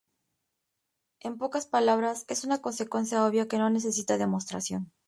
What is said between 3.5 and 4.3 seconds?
no necesita